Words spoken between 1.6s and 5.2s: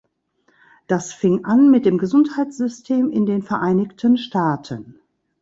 mit dem Gesundheitssystem in den Vereinigten Staaten.